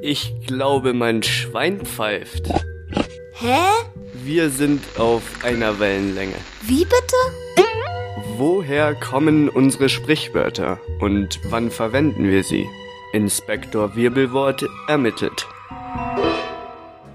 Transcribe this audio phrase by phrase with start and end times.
[0.00, 2.48] Ich glaube, mein Schwein pfeift.
[3.32, 3.58] Hä?
[4.12, 6.36] Wir sind auf einer Wellenlänge.
[6.62, 7.66] Wie bitte?
[8.36, 12.66] Woher kommen unsere Sprichwörter und wann verwenden wir sie?
[13.12, 15.48] Inspektor Wirbelwort ermittelt.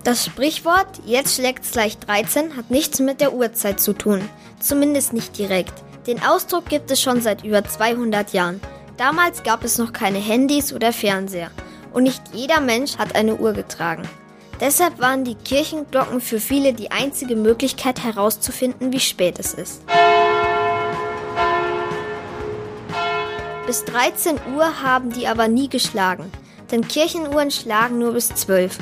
[0.04, 4.21] Das Sprichwort jetzt schlägt's gleich 13 hat nichts mit der Uhrzeit zu tun.
[4.59, 5.73] Zumindest nicht direkt.
[6.05, 8.59] Den Ausdruck gibt es schon seit über 200 Jahren.
[8.97, 11.52] Damals gab es noch keine Handys oder Fernseher.
[11.94, 14.04] Und nicht jeder Mensch hat eine Uhr getragen.
[14.60, 19.84] Deshalb waren die Kirchenglocken für viele die einzige Möglichkeit herauszufinden, wie spät es ist.
[23.65, 26.32] Bis 13 Uhr haben die aber nie geschlagen,
[26.71, 28.78] denn Kirchenuhren schlagen nur bis 12.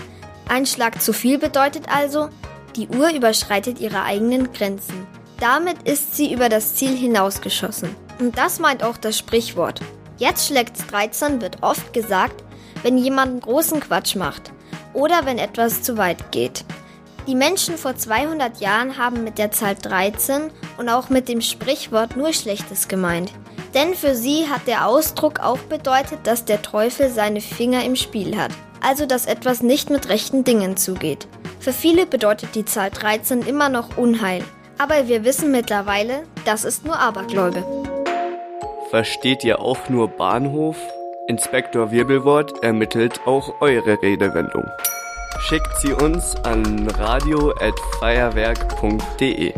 [0.50, 2.30] Ein Schlag zu viel bedeutet also,
[2.76, 5.05] die Uhr überschreitet ihre eigenen Grenzen.
[5.40, 7.96] Damit ist sie über das Ziel hinausgeschossen.
[8.20, 9.82] Und das meint auch das Sprichwort.
[10.18, 12.44] Jetzt schlägt's 13 wird oft gesagt,
[12.84, 14.52] wenn jemand großen Quatsch macht
[14.94, 16.65] oder wenn etwas zu weit geht.
[17.27, 22.18] Die Menschen vor 200 Jahren haben mit der Zahl 13 und auch mit dem Sprichwort
[22.18, 23.32] nur Schlechtes gemeint.
[23.73, 28.38] Denn für sie hat der Ausdruck auch bedeutet, dass der Teufel seine Finger im Spiel
[28.38, 28.51] hat.
[28.82, 31.27] Also dass etwas nicht mit rechten Dingen zugeht.
[31.60, 34.43] Für viele bedeutet die Zahl 13 immer noch Unheil.
[34.79, 37.63] Aber wir wissen mittlerweile, das ist nur Abergläube.
[38.90, 40.76] Versteht ihr auch nur Bahnhof?
[41.27, 44.66] Inspektor Wirbelwort ermittelt auch eure Redewendung.
[45.41, 49.54] Schickt sie uns an radio@feuerwerk.de.